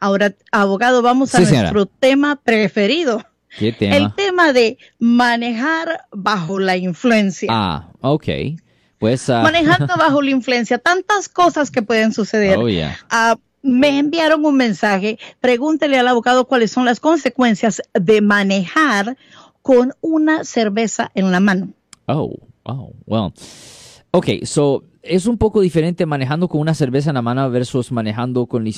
[0.00, 3.24] Ahora, abogado, vamos a nuestro tema preferido.
[3.58, 3.96] ¿Qué tema?
[3.96, 7.48] El tema de manejar bajo la influencia.
[7.50, 8.28] Ah, ok.
[8.98, 9.42] Pues, uh...
[9.42, 12.58] Manejando bajo la influencia, tantas cosas que pueden suceder.
[12.58, 12.98] Oh, yeah.
[13.10, 19.16] Uh, me enviaron un mensaje, pregúntele al abogado cuáles son las consecuencias de manejar
[19.62, 21.72] con una cerveza en la mano.
[22.06, 23.32] Oh, oh, well.
[24.12, 28.46] Ok, so es un poco diferente manejando con una cerveza en la mano versus manejando
[28.46, 28.72] con uh,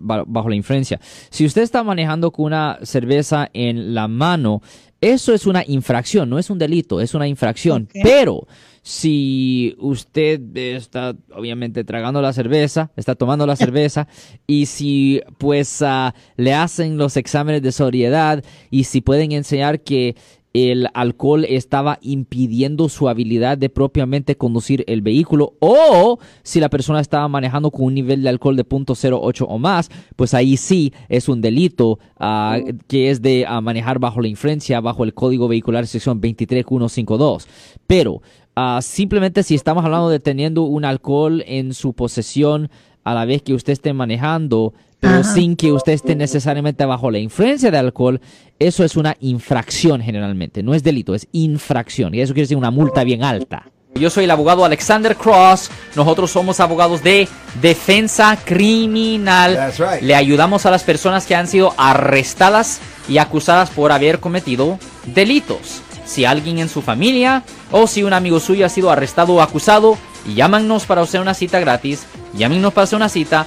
[0.00, 1.00] bajo la influencia.
[1.30, 4.62] Si usted está manejando con una cerveza en la mano,
[5.00, 7.88] eso es una infracción, no es un delito, es una infracción.
[7.90, 8.02] Okay.
[8.02, 8.46] Pero
[8.82, 14.08] si usted está obviamente tragando la cerveza, está tomando la cerveza,
[14.46, 20.16] y si pues uh, le hacen los exámenes de sobriedad y si pueden enseñar que
[20.56, 27.00] el alcohol estaba impidiendo su habilidad de propiamente conducir el vehículo o si la persona
[27.00, 31.28] estaba manejando con un nivel de alcohol de 0.08 o más, pues ahí sí es
[31.28, 35.86] un delito uh, que es de uh, manejar bajo la influencia, bajo el código vehicular
[35.86, 37.46] sección 23152.
[37.86, 38.22] Pero
[38.56, 42.70] uh, simplemente si estamos hablando de teniendo un alcohol en su posesión
[43.04, 45.34] a la vez que usted esté manejando, pero Ajá.
[45.34, 48.20] sin que usted esté necesariamente bajo la influencia de alcohol,
[48.58, 52.70] eso es una infracción generalmente, no es delito, es infracción, y eso quiere decir una
[52.70, 53.70] multa bien alta.
[53.94, 57.28] Yo soy el abogado Alexander Cross, nosotros somos abogados de
[57.62, 59.72] defensa criminal.
[59.78, 60.02] Right.
[60.02, 65.80] Le ayudamos a las personas que han sido arrestadas y acusadas por haber cometido delitos.
[66.04, 69.96] Si alguien en su familia o si un amigo suyo ha sido arrestado o acusado,
[70.34, 72.04] llámanos para hacer una cita gratis.
[72.34, 73.46] Llámenos para hacer una cita.